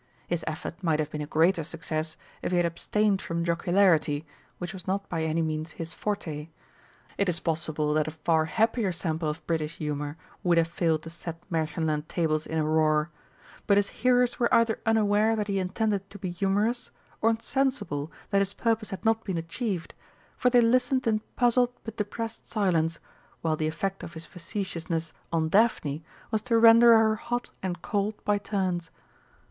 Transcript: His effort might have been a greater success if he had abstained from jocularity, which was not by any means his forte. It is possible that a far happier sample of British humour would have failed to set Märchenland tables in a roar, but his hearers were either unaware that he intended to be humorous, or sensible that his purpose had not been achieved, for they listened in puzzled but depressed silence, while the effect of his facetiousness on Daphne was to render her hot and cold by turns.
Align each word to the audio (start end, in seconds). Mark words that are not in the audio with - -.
His 0.25 0.43
effort 0.47 0.81
might 0.81 0.97
have 0.97 1.11
been 1.11 1.21
a 1.21 1.27
greater 1.27 1.63
success 1.63 2.17
if 2.41 2.49
he 2.49 2.57
had 2.57 2.65
abstained 2.65 3.21
from 3.21 3.45
jocularity, 3.45 4.25
which 4.57 4.73
was 4.73 4.87
not 4.87 5.07
by 5.09 5.21
any 5.23 5.43
means 5.43 5.73
his 5.73 5.93
forte. 5.93 6.49
It 7.19 7.29
is 7.29 7.39
possible 7.39 7.93
that 7.93 8.07
a 8.07 8.17
far 8.25 8.45
happier 8.45 8.91
sample 8.91 9.29
of 9.29 9.45
British 9.45 9.75
humour 9.77 10.17
would 10.41 10.57
have 10.57 10.67
failed 10.67 11.03
to 11.03 11.11
set 11.11 11.47
Märchenland 11.51 12.07
tables 12.07 12.47
in 12.47 12.57
a 12.57 12.63
roar, 12.65 13.11
but 13.67 13.77
his 13.77 13.89
hearers 13.89 14.39
were 14.39 14.51
either 14.51 14.79
unaware 14.87 15.35
that 15.35 15.45
he 15.45 15.59
intended 15.59 16.09
to 16.09 16.17
be 16.17 16.31
humorous, 16.31 16.89
or 17.21 17.37
sensible 17.39 18.11
that 18.31 18.41
his 18.41 18.55
purpose 18.55 18.89
had 18.89 19.05
not 19.05 19.23
been 19.23 19.37
achieved, 19.37 19.93
for 20.35 20.49
they 20.49 20.61
listened 20.61 21.05
in 21.05 21.19
puzzled 21.35 21.73
but 21.83 21.97
depressed 21.97 22.47
silence, 22.47 22.99
while 23.41 23.55
the 23.55 23.67
effect 23.67 24.01
of 24.01 24.15
his 24.15 24.25
facetiousness 24.25 25.13
on 25.31 25.47
Daphne 25.49 26.03
was 26.31 26.41
to 26.41 26.57
render 26.57 26.97
her 26.97 27.17
hot 27.17 27.51
and 27.61 27.83
cold 27.83 28.15
by 28.25 28.39
turns. 28.39 28.89